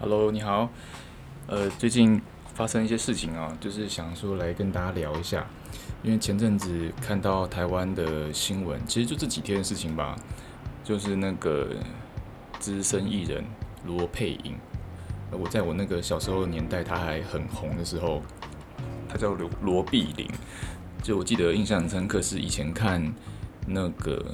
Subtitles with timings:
[0.00, 0.70] Hello，你好。
[1.48, 2.22] 呃，最近
[2.54, 5.44] 发生一些事情啊，就是想说来跟大家聊一下。
[6.04, 10.14] 因为前阵子看到台湾的新闻，其实就这几天的事情吧，
[10.84, 11.70] 就是那个
[12.60, 13.44] 资深艺人
[13.86, 14.54] 罗佩颖。
[15.32, 18.22] 我在我那个小时候年代，他还很红的时候，
[19.08, 20.30] 他叫罗罗碧玲。
[21.02, 23.12] 就我记得印象很深刻，是以前看
[23.66, 24.24] 那个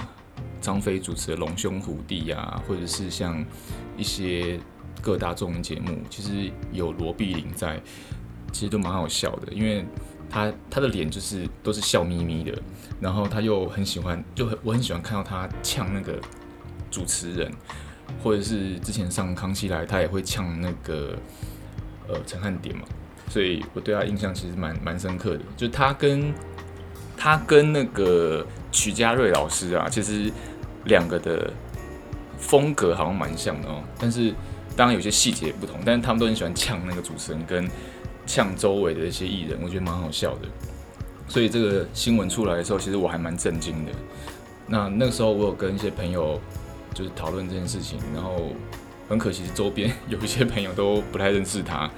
[0.61, 3.43] 张飞主持的《龙兄虎弟》啊，或者是像
[3.97, 4.61] 一些。
[5.03, 7.79] 各大综艺节目其实有罗碧玲在，
[8.53, 9.85] 其实都蛮好笑的，因为
[10.31, 12.57] 她她的脸就是都是笑眯眯的，
[13.01, 16.19] 然后她又很喜欢，就很我很喜欢看到她呛那个
[16.91, 17.53] 主持人，
[18.23, 21.19] 或者是之前上康熙来，她也会呛那个
[22.09, 22.85] 呃陈汉典嘛，
[23.29, 26.33] 所以我对她印象其实蛮蛮深刻的，就她跟
[27.17, 30.33] 她跟那个曲家瑞老师啊，其实
[30.87, 31.53] 两个的
[32.39, 34.33] 风格好像蛮像的哦，但是。
[34.77, 37.69] 当然有些细节不同，但是他们都很喜欢呛那个主持人跟
[38.27, 40.49] 呛周围的一些艺人，我觉得蛮好笑的。
[41.29, 43.93] 所以这个新闻出来的时候，其实我还蛮震惊的。
[44.67, 46.41] 那那个时候我有跟一些朋友
[46.93, 48.51] 就是讨论这件事情，然后
[49.09, 51.91] 很可惜是周边有一些朋友都不太认识他，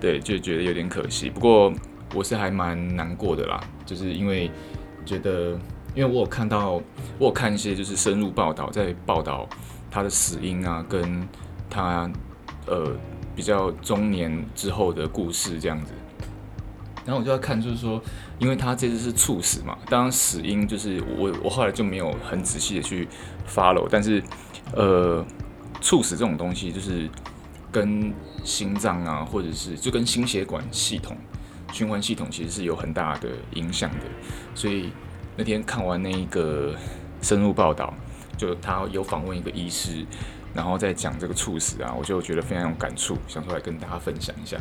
[0.00, 1.28] 对，就觉得有点可惜。
[1.30, 1.72] 不过
[2.14, 4.50] 我是还蛮难过的啦，就是因为
[5.04, 5.58] 觉得，
[5.94, 6.80] 因为我有看到，
[7.18, 9.48] 我有看一些就是深入报道，在报道
[9.90, 11.28] 他的死因啊，跟
[11.68, 12.10] 他
[12.66, 12.96] 呃
[13.34, 15.92] 比较中年之后的故事这样子，
[17.04, 18.02] 然后我就要看，就是说，
[18.38, 23.06] 因为他这次是猝死嘛，当然死因就是我我后来就没有很仔细的去
[23.48, 24.22] follow，但是
[24.74, 25.24] 呃
[25.80, 27.08] 猝死这种东西就是
[27.70, 31.16] 跟心脏啊，或者是就跟心血管系统、
[31.72, 34.06] 循环系统其实是有很大的影响的，
[34.54, 34.90] 所以
[35.36, 36.74] 那天看完那一个
[37.20, 37.92] 深入报道，
[38.36, 40.06] 就他有访问一个医师。
[40.56, 44.56] 然后再讲这个猝死啊，我就觉得非常有感触，想出来跟大家分享一下。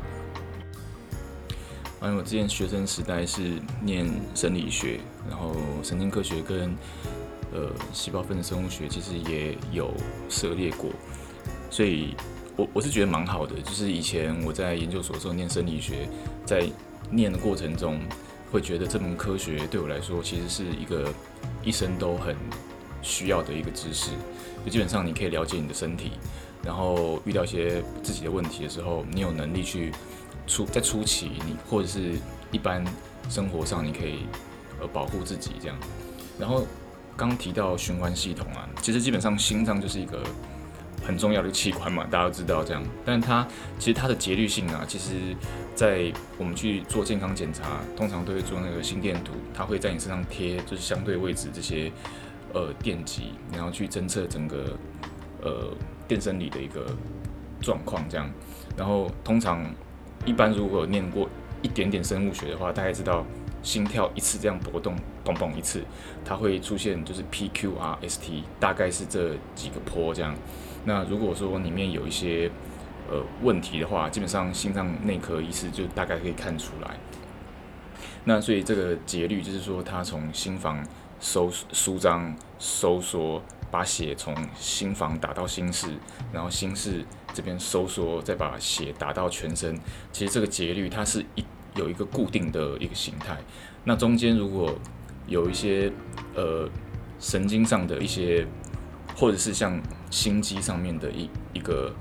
[2.02, 6.76] 因为我之前学生时代是念生理学，然后神经科学跟
[7.52, 9.92] 呃细胞分子生物学其实也有
[10.30, 10.92] 涉猎过，
[11.72, 12.16] 所以
[12.56, 13.60] 我我是觉得蛮好的。
[13.62, 16.08] 就是以前我在研究所的时候念生理学，
[16.46, 16.70] 在
[17.10, 18.00] 念的过程中，
[18.52, 21.12] 会觉得这门科学对我来说其实是一个
[21.64, 22.36] 一生都很
[23.06, 24.12] 需要的一个知识。
[24.66, 26.14] 就基本上你可以了解你的身体，
[26.64, 29.92] 然后遇到一些自己的问题的时候，你有能力去
[30.48, 32.14] 初在初期你或者是
[32.52, 32.84] 一般
[33.30, 34.26] 生活上你可以
[34.82, 35.78] 呃保护自己这样。
[36.40, 36.66] 然后
[37.16, 40.24] 刚提到循环系统啊，其实基本上心脏就是一个
[41.06, 42.84] 很重要的器官嘛， 大家都知道这样。
[43.06, 45.12] 但它其实它的节律性啊，其实
[45.76, 51.92] 在我们去做健康检查，通常都会做那个心电图，它会在你身上贴就是相对位置这些。
[52.54, 54.78] 呃，电极，然后去侦测整个
[55.42, 55.74] 呃
[56.08, 56.86] 电生理的一个
[57.60, 58.32] 状况，这样。
[58.78, 59.66] 然后通常
[60.26, 61.28] 一般如果念过
[61.62, 63.26] 一点点生物学的话，大概知道
[63.62, 64.96] 心跳一次这样搏动，
[65.26, 65.84] 嘣嘣一次，
[66.24, 70.34] 它会出现就是 PQRST，大概是这几个波这样。
[70.86, 72.50] 那如果说里面有一些
[73.10, 76.96] 呃问题的话，基本上心脏内科医师就大概可以看出来。
[78.24, 80.82] 那所以这个节律就是说，它从心房。
[81.20, 85.88] 收舒张收缩，把血从心房打到心室，
[86.32, 87.04] 然后心室
[87.34, 89.78] 这边收缩，再把血打到全身。
[90.12, 91.44] 其实这个节律它是一
[91.76, 93.38] 有一个固定的一个形态。
[93.84, 94.74] 那中间如果
[95.28, 95.92] 有一些
[96.36, 96.70] 呃
[97.20, 98.46] 神经上的一些，
[99.16, 99.82] 或者是像
[100.12, 101.94] 心肌上面的一一个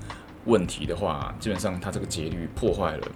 [0.45, 3.07] 问题的话，基本上它这个节律破坏了，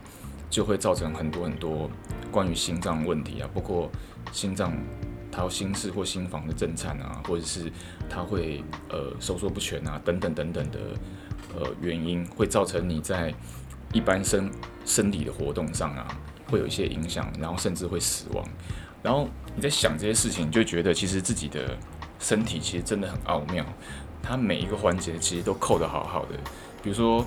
[0.50, 1.90] 就会造成很多很多
[2.32, 3.90] 关于心脏问题啊，包括
[4.32, 4.74] 心脏。
[5.40, 7.72] 它心室或心房的震颤啊，或者是
[8.10, 10.80] 它会呃收缩不全啊，等等等等的
[11.56, 13.34] 呃原因，会造成你在
[13.94, 14.52] 一般生
[14.86, 16.06] 生理的活动上啊，
[16.52, 18.46] 会有一些影响，然后甚至会死亡。
[19.02, 21.78] 然后你在想这些事情，你就觉得其实自己的
[22.20, 23.66] 身体其实真的很奥妙，
[24.22, 26.36] 它每一个环节其实都扣得好好的。
[26.84, 27.26] 比如说，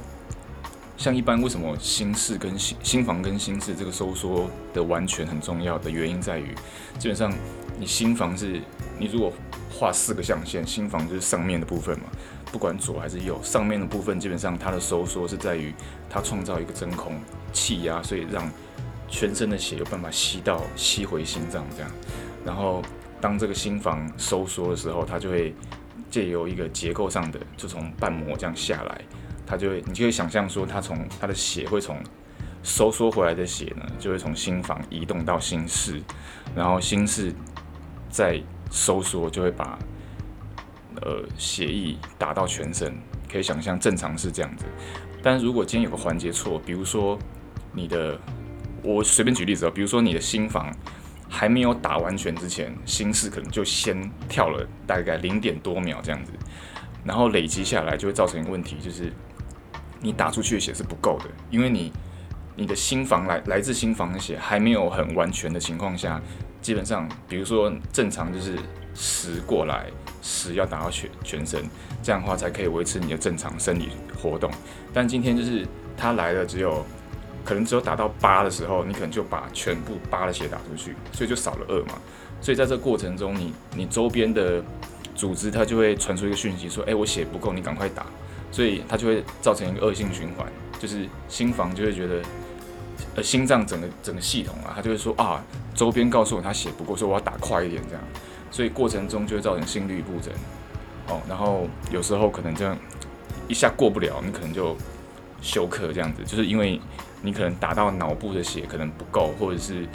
[0.99, 6.55] 像一般为什么心室跟心心房跟心室这个收缩的完全很重要的原因在于，
[6.99, 7.32] 基本上。
[7.82, 8.61] 你心房是，
[8.96, 9.32] 你如果
[9.69, 12.05] 画四个象限，心房就是上面的部分嘛，
[12.52, 15.75] 不管左还是右，上面的部分基本上它的收缩是在于
[16.08, 17.20] 它创造一个真空
[17.52, 18.49] 气压，所以让
[19.08, 21.90] 全身的血有办法吸到吸回心脏这样。
[22.44, 22.84] 然后
[23.20, 25.52] 当这个心房收缩的时候，它就会
[26.08, 29.00] 借由一个结构上的，就从瓣膜这样下来，
[29.44, 31.96] 它就会你就会想象说，它从它的血会从。
[32.64, 36.00] 收缩回来的血呢，就会从心房移动到心室，
[36.55, 37.34] 然后心室
[38.12, 39.76] 再收缩，就会把
[41.00, 42.94] 呃血液打到全身，
[43.29, 44.67] 可以想象正常是这样子。
[45.23, 47.19] 但如果今天有个环节错，比如说
[47.73, 48.20] 你的，
[48.82, 50.70] 我随便举例子啊，比如说你的心房
[51.29, 56.32] 还没有打完全之前，心室可能就先跳了大概零点多秒这样子，
[57.05, 59.11] 然后累积下来就会造成一个问题，就是
[60.00, 61.93] 你打出去的血是不够的，因为你
[62.56, 66.20] 你的心房来来自心房的血还没有很完全的情况下，
[66.62, 68.56] 基本上比如说正常就是。
[68.94, 69.87] 十过来，
[70.20, 71.64] 十要打到全全身，
[72.03, 73.88] 这样的话才可以维持你的正常生理
[74.20, 74.50] 活动。
[74.93, 75.67] 但今天就是
[75.97, 76.85] 他来了，只有
[77.43, 81.94] 可能只有打到八的时候，你可能就把全部八的血打出去，所以就少了二嘛。
[82.43, 83.44] 所以在这过程中你，
[83.75, 84.62] 你你周边的
[85.15, 88.05] 组织它就会传出一个讯息说：“哎，我血不够，你赶快打。”
[88.53, 90.47] 所以它就会造成一个恶性循环，
[90.79, 92.20] 就是心房就会觉得，
[93.17, 95.43] 呃，心脏整个整个系统啊，它就会说啊，
[95.74, 98.02] 周边告诉我他血不够，所以我要打快一点这样。
[98.50, 100.32] 所以过程中就会造成心律不整，
[101.08, 102.76] 哦，然后有时候可能这样
[103.48, 104.76] 一下过不了，你可能就
[105.40, 106.78] 休克这样子，就是因为
[107.22, 109.86] 你可能打到脑部的血可能不够，或者是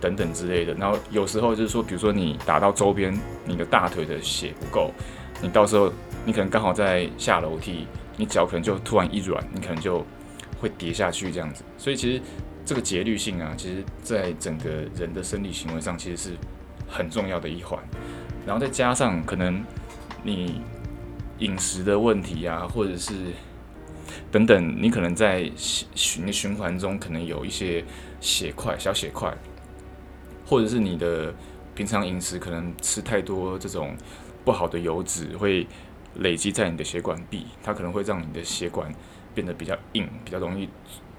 [0.00, 0.74] 等等之类的。
[0.74, 4.90] 然后有时候就是说，比如说你打到周边，你的大腿的血不够，
[5.40, 5.92] 你到时候
[6.24, 7.86] 你可能刚好在下楼梯，
[8.16, 10.04] 你脚可能就突然一软，你可能就
[10.60, 11.62] 会跌下去这样子。
[11.78, 12.20] 所以其实
[12.72, 16.30] 这个节律性啊，其实在整个人的生理行为上其实是。
[16.88, 17.82] 很重要的一环，
[18.44, 19.64] 然后再加上可能
[20.22, 20.60] 你
[21.38, 23.14] 饮食的问题啊，或者是
[24.30, 27.82] 等等，你可能在循循环中可能有一些
[28.20, 29.34] 血块、小血块，
[30.44, 31.32] 或者是你的
[31.74, 33.96] 平常饮食可能吃太多这种
[34.44, 35.66] 不好的油脂，会
[36.16, 38.92] 累积在你的血管壁，它可能会让你的血管
[39.34, 40.68] 变得比较硬，比较容易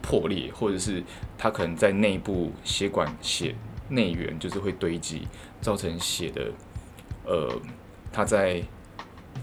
[0.04, 1.04] 破裂，或者是
[1.36, 3.56] 它可能在内部血管血。
[3.90, 5.28] 内源就是会堆积，
[5.62, 6.52] 造成血的，
[7.26, 7.54] 呃，
[8.12, 8.64] 它在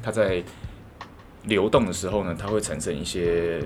[0.03, 0.43] 它在
[1.45, 3.63] 流动的时候呢，它会产生一些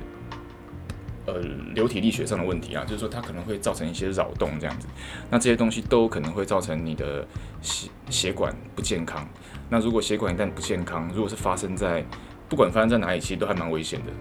[1.27, 1.39] 呃
[1.75, 4.87] 流体力学上的问题啊，就是说它可能会造成一些扰动这样子。
[5.31, 7.27] 那这些东西都可能会造成你的
[7.63, 9.27] 血血管不健康。
[9.71, 12.05] 那如果血管一旦不健康，如果是发生在
[12.49, 14.13] 不管发生在哪里，其实都还蛮危险的。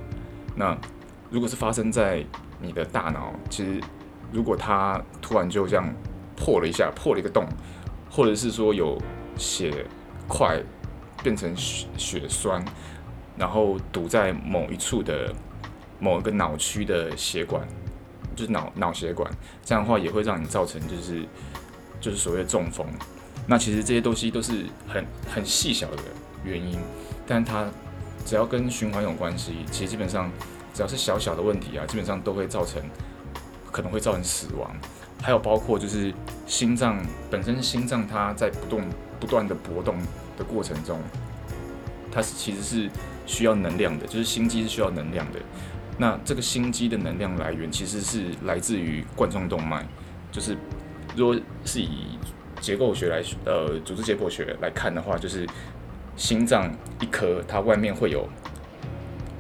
[0.56, 0.78] 那
[1.30, 2.24] 如果是发生在
[2.64, 3.80] 你的大脑，其实
[4.32, 5.94] 如果它突然就这样。
[6.36, 7.48] 破了一下，破了一个洞，
[8.10, 9.00] 或者是说有
[9.38, 9.86] 血
[10.28, 10.60] 块
[11.22, 12.66] 变成血血栓，
[13.38, 15.32] 然后堵在某一处的
[16.00, 17.66] 某一个脑区的血管，
[18.36, 19.32] 就是脑脑血管，
[19.64, 21.24] 这样的话也会让你造成就是
[22.02, 22.86] 就是所谓的中风。
[23.48, 26.02] 那其实这些东西都是很很细小的
[26.44, 26.80] 原因，
[27.28, 27.68] 但它
[28.26, 30.32] 只要跟循环有关系，其实基本上
[30.74, 32.82] 只要是小小的问题啊，基本上都会造成
[33.72, 34.76] 可能会造成死亡。
[35.22, 36.14] 还有包括就是
[36.46, 38.82] 心脏本身，心脏它在不动
[39.20, 39.96] 不断的搏动
[40.38, 41.00] 的过程中，
[42.12, 42.90] 它是其实是
[43.26, 45.40] 需要能量的，就是心肌是需要能量的。
[45.98, 49.86] 那这个心肌的能量来源其实是来自于冠状动脉，
[50.32, 50.58] 就是
[51.16, 52.18] 如果是以
[52.60, 55.48] 结构学来呃组织解剖学来看的话，就是
[56.18, 58.28] 心脏一颗它外面会有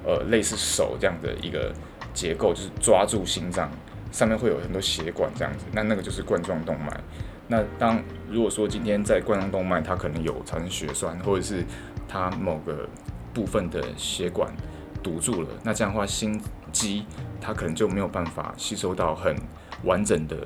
[0.06, 1.74] 呃类似手这样的一个
[2.14, 3.70] 结构，就是抓住心脏。
[4.12, 7.04] 上面会有很多血管这样子，那那个就是冠状动脉。
[7.48, 11.66] 那当如果说今天在冠状动脉它可能有产生血栓，或者是
[12.08, 12.88] 它某个
[13.34, 14.54] 部分的血管
[15.02, 16.40] 堵住了，那这样的话心
[16.72, 17.08] 肌
[17.42, 19.36] 它可能就没有办法吸收到很
[19.83, 20.38] 完整的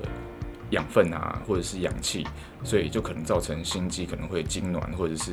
[0.70, 2.26] 养分啊，或者是氧气，
[2.64, 5.32] 所以就可能造成心肌可能会痉挛，或者是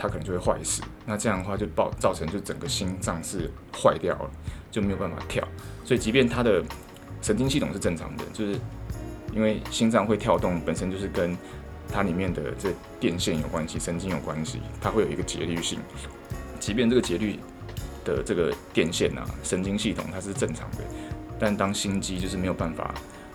[0.00, 0.82] 它可能就会坏死。
[1.04, 4.30] 那这样的话就爆造成就整个心脏是坏掉了，
[4.70, 5.46] 就没有办法跳。
[5.84, 6.64] 所以即便它的
[7.20, 8.58] 神经系统是正常的，就是
[9.34, 11.36] 因为心脏会跳动，本身就是跟
[11.92, 15.78] 它里面的这电线有关系，神经有关系，它会有一个节律性。
[16.58, 17.38] 即便这个节律
[18.04, 20.78] 的这个电线啊，神经系统它是正常的，
[21.38, 22.94] 但当心肌就是没有办法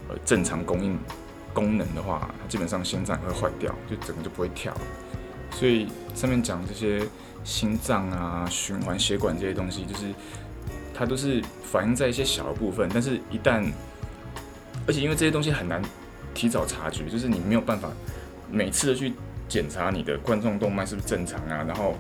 [0.10, 0.98] 呃正常供应
[1.54, 4.74] 功能的话，它基本上心脏会坏掉，就整个就不会跳。
[5.52, 7.06] 所以上面讲这些
[7.44, 10.06] 心脏啊、循环血管这些东西，就是。
[10.98, 13.70] 它都是反映在一些小的部分，但是一旦，
[14.88, 15.82] 而且因为这些东西很难
[16.34, 17.90] 提早察觉，就是你没有办法
[18.50, 19.12] 每次的去
[19.50, 21.96] 检查你的冠状动脉是不是正常啊，然后，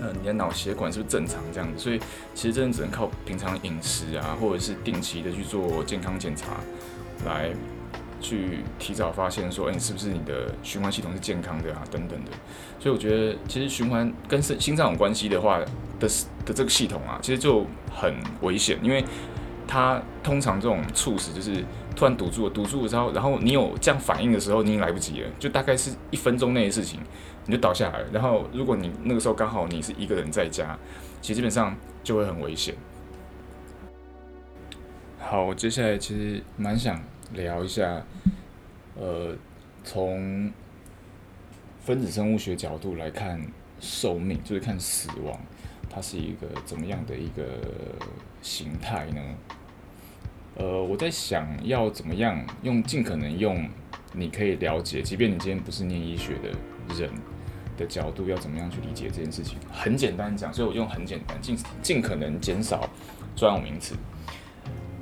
[0.00, 2.00] 呃，你的脑血管是不是正常这样子，所以
[2.34, 6.60] 其实真的只能靠平常饮食啊，或者是定期的去做健康检查
[7.26, 7.50] 来。
[8.24, 11.84] 去提早发现说，哎、是不是你的循环系统是健康的啊？
[11.90, 12.30] 等等的，
[12.80, 16.08] 所以我觉得其实循环跟心心脏有关系的话的
[16.46, 19.04] 的这个系统啊，其实就很危险，因为
[19.68, 21.62] 它通常这种猝死就是
[21.94, 26.98] 突然堵住了，堵住了之后，然后你有这样反应的时候，你已经来不及了，就大概是一分钟内的事情，
[27.44, 28.00] 你就倒下来。
[28.10, 30.78] 然后如果你那个时候刚好你是一个人在家，
[31.20, 32.74] 其实基本上就会很危险。
[35.18, 37.00] 好，我接下来其实蛮想
[37.32, 38.04] 聊一下，
[38.96, 39.36] 呃，
[39.82, 40.52] 从
[41.80, 43.40] 分子生物学角度来看
[43.80, 45.40] 寿命，就是看死亡，
[45.90, 47.60] 它是一个怎么样的一个
[48.40, 49.20] 形态呢？
[50.56, 53.68] 呃，我在想要怎么样用尽可能用
[54.12, 56.50] 你可以了解，即便你今天不是念医学的
[56.94, 57.10] 人
[57.76, 59.58] 的角度，要怎么样去理解这件事情？
[59.72, 62.88] 很简单讲，所以我用很简单，尽尽可能减少
[63.34, 63.96] 专有名词。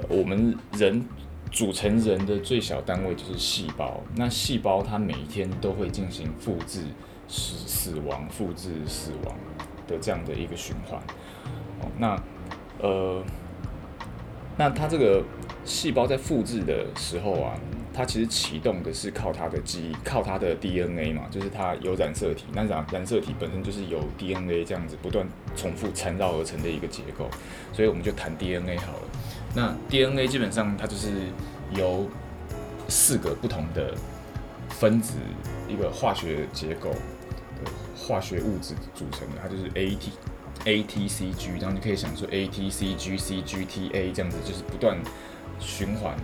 [0.08, 1.04] 我们人
[1.52, 6.80] 组成人的最小单位就是细胞，那细胞它每一天都会进行复制、
[7.28, 9.36] 死死亡、复制、死亡
[9.86, 10.98] 的这样的一个循环。
[11.80, 12.22] 哦，那
[12.80, 13.22] 呃。
[14.58, 15.24] 那它这个
[15.64, 17.58] 细胞在复制的时候啊，
[17.94, 22.44] 它其实启动的是靠它的基因，靠它的 DNA 嘛，就是它有染色体。
[22.52, 27.26] 那染染色体本身就是由 DNA 这样子不断重复缠绕而成的一个结构，
[27.72, 29.02] 所以我们就谈 DNA 好了。
[29.54, 31.08] 那 DNA 基本上它就是
[31.76, 32.08] 由
[32.88, 33.94] 四个不同的
[34.68, 35.14] 分子
[35.68, 40.10] 一个化学结构的化学物质组成的，它就是 AT。
[40.64, 44.96] A T C G，然后你可以想说 A T C G C G T A 这样子，就是不断
[45.58, 46.16] 循环，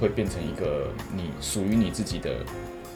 [0.00, 2.44] 会变成一个你属于你自己的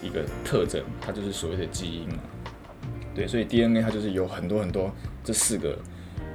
[0.01, 2.17] 一个特征，它就是所谓的基因嘛。
[3.15, 4.91] 对，所以 DNA 它就是有很多很多
[5.23, 5.79] 这四个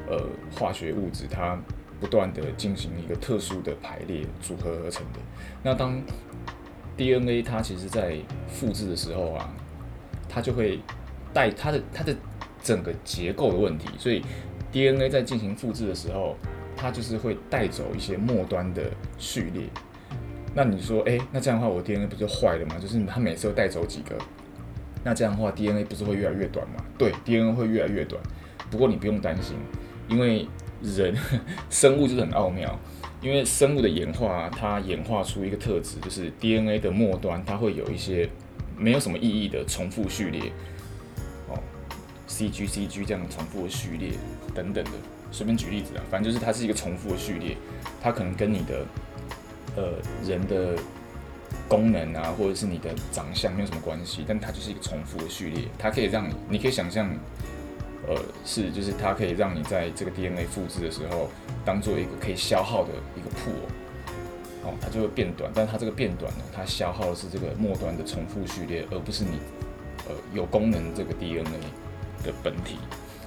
[0.09, 0.27] 呃
[0.59, 1.61] 化学物质，它
[2.03, 5.21] 不断的进行一个特殊的排列组合而成的。
[5.63, 6.03] 那当
[6.97, 8.19] DNA 它其实在
[8.49, 9.49] 复制的时候啊，
[10.29, 10.81] 它就会
[11.33, 12.15] 带它的它的。
[12.65, 14.23] 整个结构的问题，所以
[14.71, 16.37] DNA 在进行复制的时候，
[16.77, 18.85] 它就是会带走一些末端的
[19.19, 19.65] 序列。
[20.55, 22.77] 那你说，诶，那这样的话，我 DNA 不就坏了吗？
[22.81, 24.17] 就是它每次都带走几个，
[25.03, 26.77] 那这样的话，DNA 不是会越来越短吗？
[26.97, 28.23] 对，DNA 会越来越短。
[28.71, 29.57] 不过你不用担心，
[30.07, 30.47] 因为
[30.83, 31.17] 人
[31.71, 32.79] 生物就是很奥妙，
[33.21, 38.29] 因为生物的演化，它演化出一个特质，就是 DNA 的末端它会有一些
[38.77, 40.53] 没有什么意义的重复序列。
[41.49, 41.59] 哦
[42.27, 44.13] C G C G 这样重复的序列
[44.55, 44.91] 等等的，
[45.31, 47.57] 随便举例子啊，反正就是它是一个重复的序列，
[48.03, 48.87] 它可能跟你的
[49.77, 49.93] 呃
[50.27, 50.75] 人的
[51.69, 57.15] 功能啊，或者是你的长相没有什么关系，但它就是一个重复的序列，它可以让你，你可以想象，
[58.07, 61.29] 呃，是就是它可以让你在这个 DNA 复制的时候，
[61.65, 69.39] 当做一个可以消耗的一个 pool，哦，它就会变短，但它这个变短呢，它消耗的是这个末端的重复序列，而不是你
[70.09, 71.45] 呃有功能这个 DNA。
[72.25, 72.77] 的本体，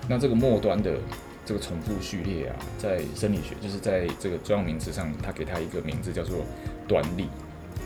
[0.08, 0.98] 那这个末端的
[1.46, 6.46] 这个重复序列啊，在生理学就是在这个专有名词上，它给它一个名字叫做
[6.88, 7.28] 端粒。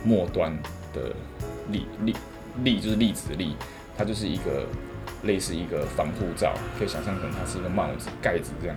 [0.05, 0.55] 末端
[0.93, 1.11] 的
[1.71, 2.15] 粒粒
[2.63, 3.55] 粒就是粒子的粒，
[3.97, 4.67] 它就是一个
[5.23, 8.75] 类似一个防护罩，可以想象成它是一个帽子盖子这样。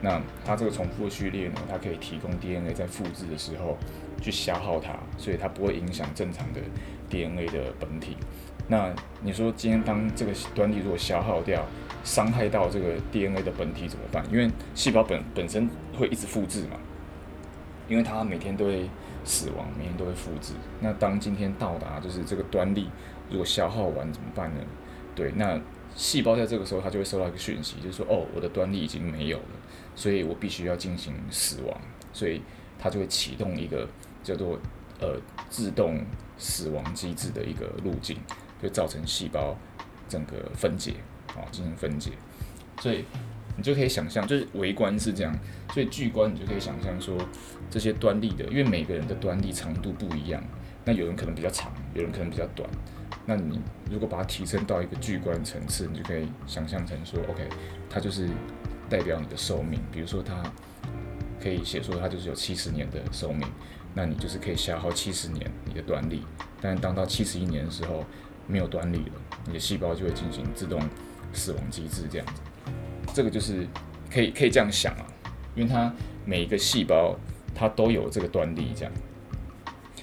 [0.00, 3.76] 那它这个重复序列呢，它可以提供 DNA 在复制的时候
[4.20, 6.60] 去消耗它，所以它不会影响正常的
[7.10, 8.16] DNA 的本体。
[8.68, 11.64] 那你说今天当这个端粒如果消耗掉，
[12.04, 14.24] 伤害到这个 DNA 的本体怎么办？
[14.30, 15.68] 因为细胞本本身
[15.98, 16.76] 会一直复制嘛，
[17.88, 18.88] 因为它每天都会
[19.24, 20.52] 死亡，每天都会复制。
[20.80, 22.88] 那当今天到达就是这个端粒
[23.30, 24.60] 如果消耗完怎么办呢？
[25.18, 25.60] 对，那
[25.96, 29.44] 细胞在这个时候它就会收到一个讯息，就是说哦，我的端粒已经没有了，
[29.96, 31.80] 所以我必须要进行死亡，
[32.12, 32.40] 所以
[32.78, 33.88] 它就会启动一个
[34.22, 34.56] 叫做
[35.00, 35.20] 呃
[35.50, 36.00] 自动
[36.38, 38.16] 死亡机制的一个路径。
[38.60, 39.56] 就造成细胞
[40.08, 40.94] 整个分解，
[41.28, 42.10] 啊，进行分解，
[42.80, 43.04] 所以
[43.56, 45.32] 你就可以想象，就是微观是这样，
[45.72, 47.16] 所以巨观你就可以想象说，
[47.70, 50.42] 这些端粒的，因为每个人的端粒长度不一样，
[50.84, 52.68] 那有人可能比较长，有人可能比较短，
[53.26, 53.60] 那你
[53.90, 57.46] 如果把它提升到一个巨观层次，你就可以想象成说，OK，
[57.90, 58.28] 它就是
[58.88, 60.42] 代表你的寿命，比如说它
[61.42, 63.46] 可以写说它就是有七十年的寿命，
[63.94, 66.22] 那你就是可以消耗七十年你的端粒，
[66.60, 68.04] 但当到七十一年的时候，
[68.46, 69.12] 没有端粒了，
[69.46, 70.80] 你的细胞就会进行自动
[71.32, 72.40] 死亡机制，这样子，
[73.12, 73.66] 这个就是
[74.10, 75.06] 可以可以这样想啊，
[75.54, 75.92] 因为它
[76.24, 77.14] 每一个细胞
[77.54, 78.92] 它都有这个端粒，这样。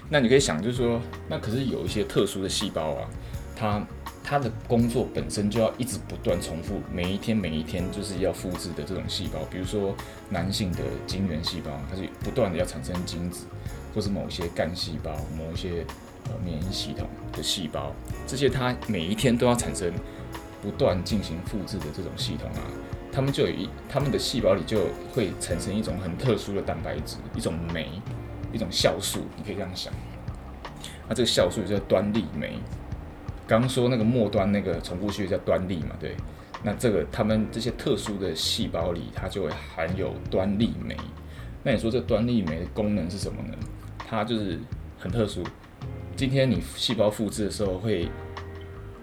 [0.10, 3.10] 那你可以想，就是说，那可是有一些特殊的细胞啊，
[3.56, 3.88] 它
[4.24, 9.96] 它的工作本身就要一直不断重复，每一天每一天就是要复制的这种细胞，比如说
[10.30, 13.46] 男性的精原细胞，它是不断的要产生精子，
[13.94, 15.86] 或是某些干细胞，某一些。
[16.28, 17.94] 呃，免疫系统的细胞，
[18.26, 19.94] 这些它每一天都要产生
[20.60, 22.66] 不断进行复制的这种系统啊，
[23.12, 28.02] 它们就有一，它们的细胞里就会产生一种很特殊的蛋白质，一种酶，
[28.56, 29.94] 一种酵素，你可以这样想。
[31.08, 32.54] 那这个酵素叫端粒酶。
[33.46, 36.16] 刚刚说那个末端那个重复序列叫端粒嘛，对。
[36.64, 40.96] 那这个他们这些特殊的细胞里，它就会含有端粒酶。
[41.64, 43.54] 那你说这端粒酶的功能是什么呢？
[43.98, 44.58] 它就是
[44.98, 45.44] 很特殊。
[46.16, 48.10] 今天你细胞复制的时候会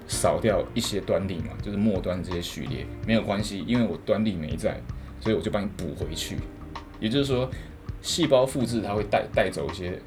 [0.09, 4.81] 少掉一些端粒嘛，就是末端这些序列，没有关系，因为我端粒酶在，
[5.21, 6.39] 所以我就帮你补回去。
[6.99, 7.49] 也就是说，
[8.03, 9.99] 细胞复制它会带带走一些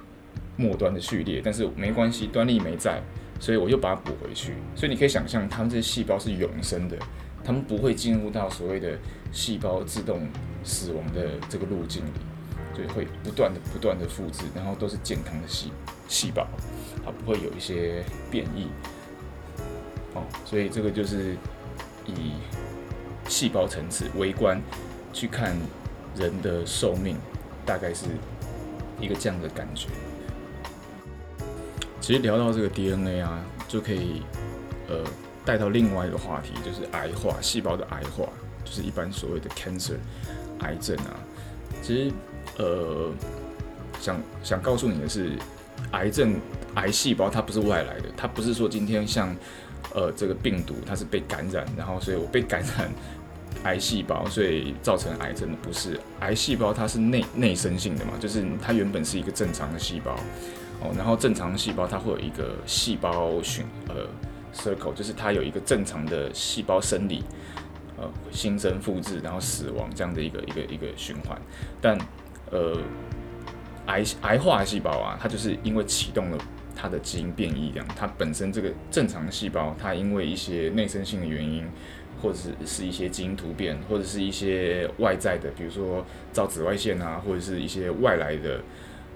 [0.58, 3.02] 末端的序列，但是没关系，端粒酶在，
[3.40, 4.54] 所以我就把它补回去。
[4.76, 6.98] 所以你可以想象，它们这些细胞是永生的。
[7.44, 8.98] 它们不会进入到所谓的
[9.32, 10.28] 细胞自动
[10.64, 12.10] 死亡的这个路径里，
[12.74, 15.72] 所以会不断的、不断的复制，然后都是健康的细
[16.08, 16.48] 细胞，
[17.06, 18.68] 它不会有一些变异。
[20.16, 21.36] 哦，所以这个就是
[22.08, 22.34] 以
[23.28, 24.60] 细胞层次微观
[25.14, 25.56] 去看
[26.16, 27.16] 人的寿命，
[27.66, 28.06] 大概是
[29.00, 29.88] 一个这样的感觉。
[32.00, 34.22] 其实聊到这个 DNA 啊，就可以
[34.88, 35.04] 呃。
[35.46, 38.28] 带到另外一个话题，就是癌化，细胞的癌化，
[38.64, 39.94] 就是一般所谓的 cancer，
[40.62, 41.14] 癌症啊。
[41.84, 42.12] 其实，
[42.58, 43.12] 呃，
[44.02, 45.34] 想想告诉你的是，
[45.92, 46.42] 癌症、
[46.74, 49.36] 癌细胞它不是外来的，它不是说今天像，
[49.94, 52.92] 呃，这个病毒它是被感染，然后所以我被感染
[53.64, 56.00] 癌细胞，所以造成癌症的，不是。
[56.20, 60.14] 癌细胞它是内内生性的嘛，就是它原本是一个正常的细胞，
[60.82, 64.08] 哦，然后正常的细胞它会有一个细胞循，呃。
[64.56, 67.22] Circle 就是它有一个正常的细胞生理，
[67.98, 71.38] 呃，新生、复制，然后死亡这样的一个一个一个循环。
[71.82, 71.98] 但，
[72.52, 72.78] 呃，
[73.88, 76.38] 癌癌化细胞啊，它就是因为启动了
[76.74, 81.68] 它的基因变异，这样它本身这个正常细胞，它因为一些内生性的原因，
[82.22, 88.62] 或者是是一些基因突变，或者是一些外在的，比如说照紫外线啊，或者是一些外来的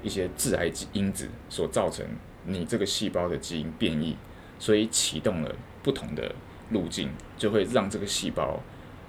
[0.02, 2.06] 一些致癌因子所造成
[2.46, 4.16] 你这个细胞的基因变异。
[4.62, 6.36] 所以启动了不同的
[6.72, 8.62] 路径，就会让这个细胞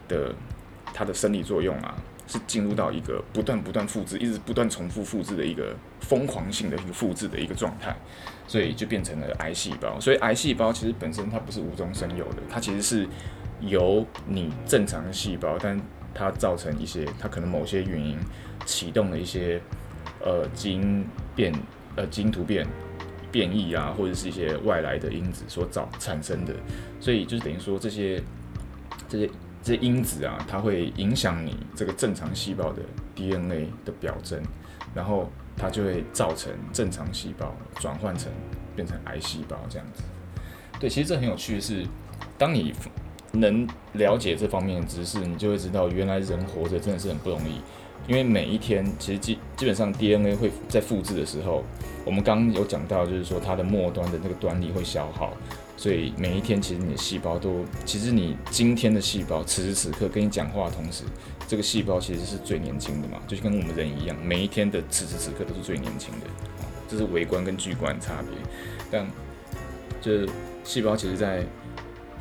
[0.06, 0.32] 的
[0.94, 7.96] 它的生理作用啊，是进入到一个不断不断复制、一直不断重复复制的一个疯狂性的一个复制的一个状态，
[8.46, 9.98] 所以就变成了癌细胞。
[9.98, 13.08] 所以癌细胞其实本身它不是无中生有的，它其实是
[13.60, 15.80] 由你正常细胞，但
[16.14, 18.18] 它造成一些它可能某些原因
[18.64, 19.60] 启动了一些
[20.24, 21.52] 呃基因变
[21.96, 22.66] 呃基因突变。
[23.32, 26.52] 变异啊，或者是一些外来的因子所造产生的，
[26.98, 28.20] 所以就是等于说这些
[29.08, 29.30] 这些
[29.62, 32.82] 这些因子啊，它会影响你这个正常细胞的
[33.14, 34.42] DNA 的表征，
[34.92, 38.32] 然后它就会造成正常细胞转换成
[38.74, 40.02] 变成癌细胞这样子。
[40.80, 41.86] 对，其实这很有趣的是，
[42.36, 42.74] 当你
[43.32, 47.60] 能了解这方面的知识，你就会知道原来人活着真的是很不容易。
[48.08, 51.62] 因为每一天其实基基本上 DNA 会在复制的时候，
[52.04, 55.32] 我们刚刚有讲到，就是说它的末端的那个端粒会消耗，
[55.76, 61.04] 所以每一天其实你的细胞都，其实你今天的细胞此时此刻跟你讲话的同时，
[61.46, 66.26] 这个细胞其实是最年轻的嘛，就跟我们人一样，每一天的此时此刻都是最年轻的，
[66.88, 68.30] 这是微观跟巨观差别。
[68.90, 69.06] 但
[70.00, 70.28] 就是
[70.64, 71.44] 细胞其实在。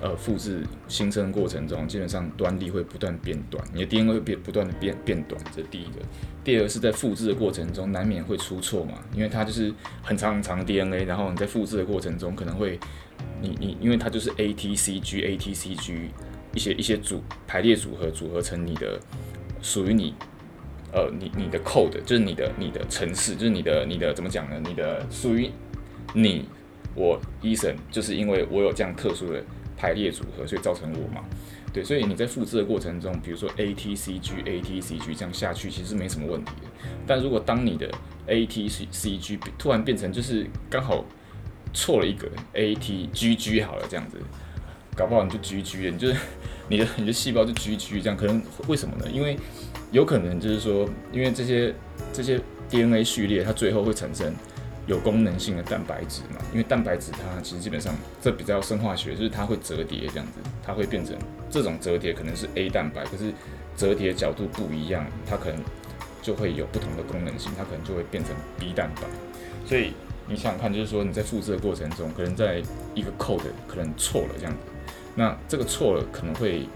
[0.01, 5.99] 呃，复制新生过程中，基本上端粒会不断变短，你的 DNA 会变不断的变变短，这是第一个。
[6.41, 12.79] 第二个是在复制的过程中，难免会出错嘛，因为它就是很长很长的 DNA，然后你在复制的过程中可能会，
[13.41, 16.09] 你你因为它就是 A T C G A T C G
[16.53, 18.97] 一些一些组排列组合组合成你的
[19.61, 20.13] 属于你，
[20.93, 24.61] 呃，你你的 code 就是你的你的程式，就是你的你的怎么讲呢？
[24.65, 25.51] 你的属于
[26.13, 26.45] 你
[26.95, 29.43] 我 Eason，就是因为我有这样特殊的。
[29.79, 31.23] 排列组合，所以造成我嘛，
[31.71, 36.51] 对，所以你在复制的过程中，比如说 A T C G A T C G 这样下去，其实没什么问题。
[37.07, 37.89] 但如果当你的
[38.27, 41.05] A T C G 突然变成就是刚好
[41.73, 44.17] 错了一个 A T G G 好了这样子，
[44.97, 46.15] 搞不好你就 G G 了，你就是
[46.67, 49.09] 你的你的细胞就 G G 这样，可能为什么呢？
[49.09, 49.37] 因为
[49.93, 51.73] 有可能就是说，因为这些
[52.11, 52.37] 这些
[52.69, 54.33] DNA 序列它最后会产生。
[54.89, 61.15] 有功能性的蛋白质嘛，因为蛋白质它其实基本上这比较生化学，就是它会折叠这样子，它会变成
[61.47, 63.31] 这种折叠可能是 A 蛋白，可是
[63.77, 65.61] 折叠角度不一样，它可能
[66.23, 69.03] 就会有不同的功能性，它可能就会变成 B 蛋白。
[69.63, 69.93] 所以
[70.27, 72.59] 你想想看，就是说你在复制的过程中，可能在
[72.95, 74.59] 一个 code 可能错了这样子，
[75.13, 76.67] 那这个错了可能会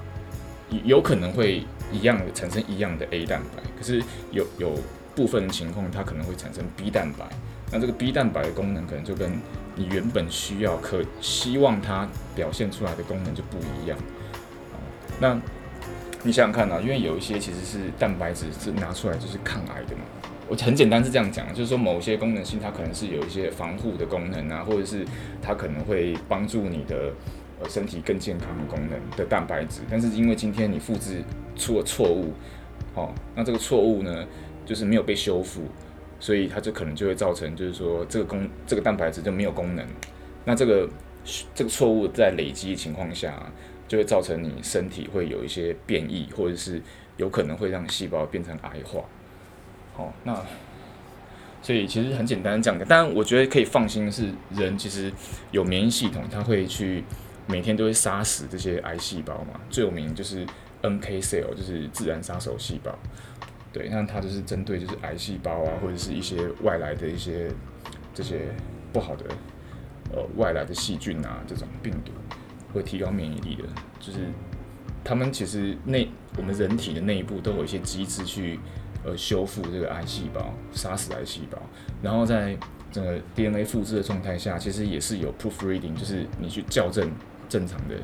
[0.83, 4.75] 有可能会一样的产生一样的 A 蛋白，可是有有
[5.15, 7.27] 部分情况它可能会产生 B 蛋白。
[7.73, 9.31] 那这个 B 蛋白的功能可能就跟
[9.75, 13.97] 你原本需要、可希望它表现出来的功能就不一样。
[15.19, 15.35] 那
[16.21, 20.03] 你想想看啊，因为有一些其实是蛋白质是拿出来就是抗癌的嘛。
[20.47, 25.05] 我很简单是这样讲，就是说某些功能性它可能是有一些防护的功能啊，或者是
[25.41, 27.11] 它可能会帮助你的
[27.59, 31.23] 呃身体更健康的功能的蛋白质，但是因为今天你复制
[31.55, 32.33] 出了错误，
[32.93, 34.25] 哦，那这个错误呢，
[34.65, 35.61] 就是没有被修复，
[36.23, 39.85] 所以它就可能就会造成就是说这个功这个蛋白质就没有功能，
[40.45, 40.89] 那这个
[41.53, 43.51] 这个错误在累积的情况下，
[43.89, 46.81] 就会造成你身体会有一些变异，或者是
[47.17, 49.01] 有可能会让细胞变成癌化。
[49.97, 50.33] 哦，那
[51.61, 55.11] 所以其实很简单讲的，但我觉得可以放心的是，人其实
[55.51, 57.03] 有免疫系统，他会去
[57.47, 59.59] 每天都会杀死这些癌细胞嘛。
[59.69, 60.45] 最有名就是
[60.83, 62.97] NK cell，就是自然杀手细胞。
[63.73, 67.51] 对，那它就是针对就是癌细胞啊，或者是一些外来的一些
[68.13, 68.41] 这些
[68.93, 69.25] 不好的
[70.13, 72.11] 呃外来的细菌啊，这种病毒
[72.71, 73.63] 会提高免疫力的。
[73.99, 74.19] 就是
[75.03, 76.07] 他们其实内
[76.37, 78.59] 我们人体的内部都有一些机制去。
[79.05, 81.61] 呃，修复这个癌细胞，杀死癌细胞，
[82.01, 82.57] 然后在
[82.89, 87.11] 整个 DNA 复制的状态下，其实也是有 proofreading，就是你去校正
[87.49, 87.97] 正常的，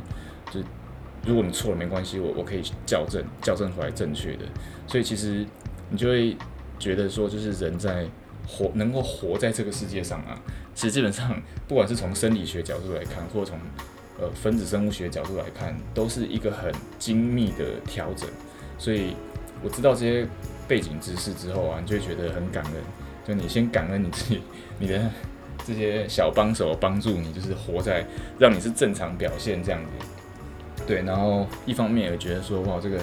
[1.30, 4.46] 如果你错了没关系，我我可以校正，校正回来正确的。
[4.88, 5.46] 所以其实
[5.90, 6.36] 你就会
[6.78, 8.06] 觉得说，就是人在
[8.48, 10.42] 活能够活在这个世界上啊，
[10.74, 13.58] 其实基本上不管是从生理学角度来看，或从
[14.20, 18.28] 呃分子生物学角度来看，都是一个很精密的调整。
[18.78, 19.16] 所以
[19.64, 20.28] 我知道这些。
[20.70, 22.74] 背景知识之后啊，你就会觉得很感恩。
[23.28, 24.40] 就你先感恩你自己，
[24.78, 25.10] 你的
[25.66, 28.06] 这些小帮手帮助你，就是活在
[28.38, 30.06] 让你是正常表现这样子。
[30.90, 33.00] 对，然后一方面也觉得说，哇，这个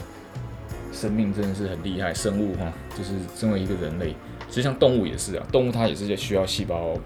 [0.92, 4.12] 生命真的是很厉害，生物哈，就是身为一个人类，
[4.48, 6.98] 其实像动物也是啊，动物它也是需要细胞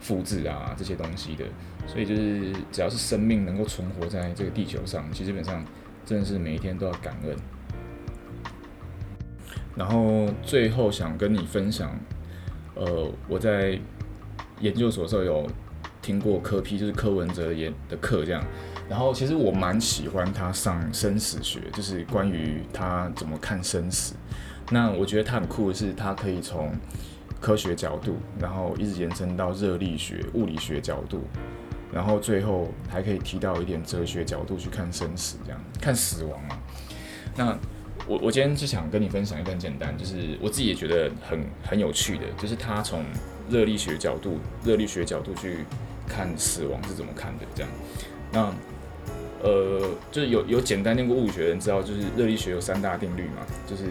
[0.00, 1.44] 复制啊这些东西的。
[1.86, 5.64] 所以就是只要是生命能够存活在这个地球上，其实基本上
[6.04, 7.36] 真的是每一天都要感恩。
[9.76, 11.96] 然后最后想跟你分享，
[12.74, 13.78] 呃，我在
[14.58, 15.46] 研究所的时候有
[16.02, 18.44] 听过柯批就是柯文哲演的课这样。
[18.90, 24.14] 然后其实我蛮喜欢他上生死学，就是关于他怎么看生死。
[24.68, 26.72] 那我觉得他很酷的是，他可以从
[27.40, 31.22] 科学角度，然后一直延伸到热力学、物理学角度，
[31.92, 36.58] 然后最后还可以提到一点哲学角度去看生死，这样看死亡啊。
[37.36, 37.56] 那
[38.08, 43.04] 我我今天就想跟你分享一个很简单，就是我自己也觉得很很有趣的，就是他从
[43.48, 45.64] 热力学角度、热力学角度去
[46.08, 47.70] 看死亡是怎么看的，这样。
[48.32, 48.52] 那
[49.42, 53.84] 呃，就是有有简单念过物理学的人知道，就是热力学有三大定律嘛，就是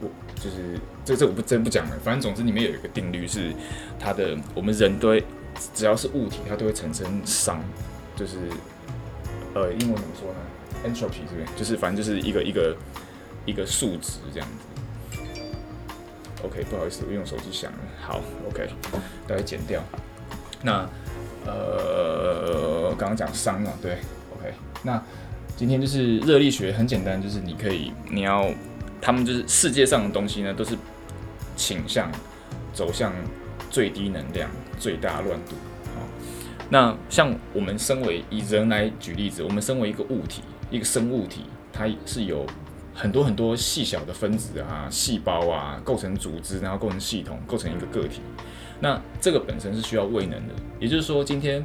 [0.00, 3.52] 我就是这这我不真不讲了，反正总之里面有一个定律是
[3.98, 5.18] 它的，我们人都
[5.74, 7.56] 只要是物体，它都会产生熵，
[8.16, 8.36] 就是
[9.54, 10.38] 呃英文怎么说呢
[10.84, 12.76] ？entropy 这边就是反正就是一个一个。
[13.44, 15.18] 一个数值这样子
[16.44, 17.78] ，OK，不好意思，我用手机响了。
[18.00, 18.70] 好，OK，
[19.26, 19.82] 大概剪掉。
[20.62, 20.88] 那
[21.44, 23.98] 呃，刚刚讲熵啊，对
[24.36, 24.54] ，OK。
[24.82, 25.02] 那
[25.56, 28.50] 今天就是热力学，很简单，就是你可以，你要，
[29.00, 30.76] 他们就是世界上的东西呢，都是
[31.56, 32.10] 倾向
[32.72, 33.12] 走向
[33.70, 35.54] 最低能量、最大乱度。
[35.94, 36.02] 好，
[36.68, 42.46] 那像我们身为以人来举例子，我们身为一个物体，一个生物体，它是有。
[42.94, 48.20] 很多很多细小的分子啊，细胞啊，构成组织，然后构成系统，构成一个个体。
[48.80, 51.64] 那这个本身是需要位能的，也就是说，今天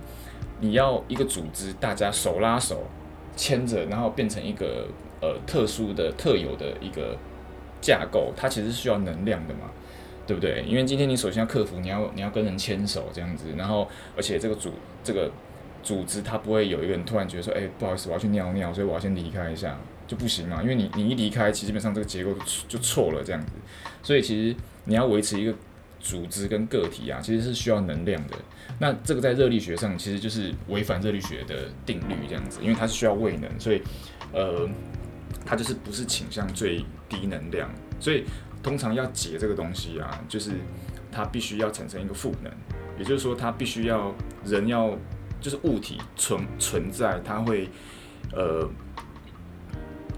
[0.62, 2.88] 你要一个组织，大家手拉手
[3.38, 4.88] 牵着，然后变成一个
[5.22, 7.16] 呃特殊的、特有的一个
[7.80, 9.72] 架构，它其实是需要能量的嘛，
[10.26, 10.66] 对不对？
[10.68, 14.74] 因为今天你首先要克服，你要你要跟人牵手这样子，然后而且这个组
[15.04, 15.32] 这个
[15.82, 19.78] 组织它不会有一个人突然觉得说，哎，不好意思，我要去尿尿，所以我要先离开一下。
[20.08, 23.52] 就不行嘛，因为你你一离开，其实基本上这个结构就就错了这样子，
[24.02, 25.54] 所以其实你要维持一个
[26.00, 28.36] 组织跟个体啊，其实是需要能量的。
[28.80, 33.82] 那这个在热力学上其实就是违反热力学的定律这样子，因为它是需要位能，所以
[34.34, 34.68] 呃，
[35.46, 38.26] 它就是不是倾向最低能量，所以
[38.62, 40.52] 通常要解这个东西啊，就是
[41.12, 42.52] 它必须要产生一个负能，
[42.98, 44.14] 也就是说它必须要
[44.46, 44.98] 人要
[45.40, 47.70] 就是物体存存在，它会
[48.34, 48.70] 呃。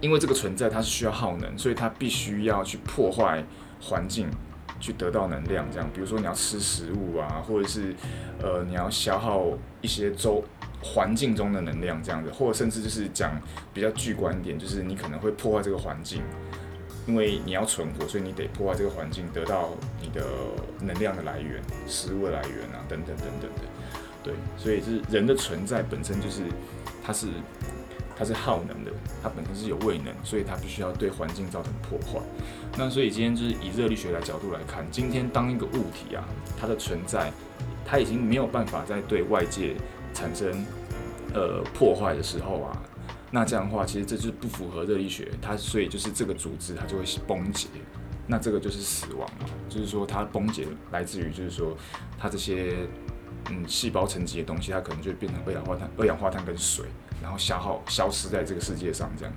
[0.01, 3.43] 因为这个存在它是需要耗能，所以它必须要去破坏
[3.81, 4.29] 环境，
[4.79, 5.65] 去得到能量。
[5.71, 7.95] 这样，比如说你要吃食物啊，或者是
[8.41, 9.47] 呃你要消耗
[9.81, 10.43] 一些周
[10.81, 13.39] 环境中的能量这样子，或者甚至就是讲
[13.73, 16.21] 比较具观点，就是你可能会破坏这个环境，
[17.05, 19.69] 因为你要存活，所以你得破坏这个环境，得到
[20.01, 20.25] 你的
[20.81, 23.61] 能量的来源、食物的来源啊，等等等等的。
[24.23, 26.41] 对，所以是人的存在本身就是
[27.03, 27.27] 它是。
[28.19, 28.91] 它是耗能的，
[29.23, 32.19] 它本身是有位能，所以它必须要对环境造成破坏。
[32.77, 36.27] 那所以今天就是以热力学的角度来看，今天当一个物体啊，
[36.59, 37.31] 它的存在，
[37.85, 39.77] 它已经没有办法再对外界
[40.13, 40.65] 产生
[41.33, 42.83] 呃破坏的时候啊，
[43.31, 47.69] 那这样的话，其实这就是不符合热力学，它所以就是这个组织它就会崩解，
[48.27, 51.73] 那这个就是死亡嘛，就是说它崩解来自于就是说
[52.17, 52.75] 它这些
[53.49, 56.83] 嗯细胞层级的东西，它可能就变成二氧化碳、二氧化碳跟水。
[57.21, 59.33] 然后消耗消失在这个世界上，这样，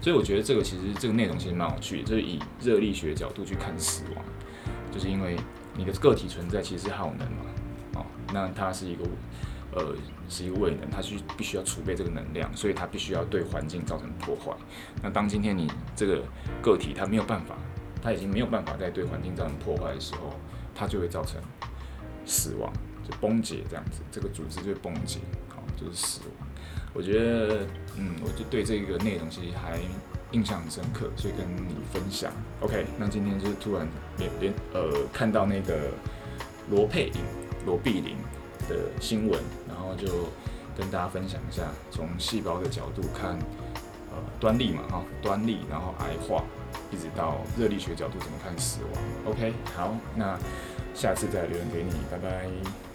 [0.00, 4.24] 所以我觉得这个其实这个内容其实蛮有趣的，就是以热力学角度去看死亡，
[4.90, 5.36] 就是因为
[5.76, 7.44] 你的个体存在其实是耗能嘛，
[7.94, 9.04] 哦，那它是一个
[9.72, 9.94] 呃
[10.28, 14.52] 是一个未能，它是必须要储备这个能量，所以它必须要对环境造成破坏。
[15.02, 16.22] 那当今天你这个
[16.60, 17.56] 个体它没有办法，
[18.02, 20.34] 它已经没有办法再对环境造成破坏的时候，
[20.74, 21.40] 它就会造成
[22.26, 22.72] 死亡，
[23.08, 26.49] 就崩解这样子，这个组织就会崩解，好，就是死亡。
[26.92, 29.78] 我觉得，嗯，我就对这个内容其实还
[30.32, 32.32] 印象很深刻，所以跟你分享。
[32.60, 33.86] OK，那今天就是突然
[34.18, 35.90] 连连呃看到那个
[36.68, 37.22] 罗佩林、
[37.64, 38.16] 罗碧玲
[38.68, 40.28] 的新闻，然后就
[40.76, 43.38] 跟大家分享一下，从细胞的角度看，
[44.10, 46.44] 呃，端粒嘛，哈，端粒，然后癌化，
[46.90, 49.32] 一直到热力学角度怎么看死亡。
[49.32, 50.38] OK，好，那
[50.94, 52.89] 下次再留言给你，拜拜。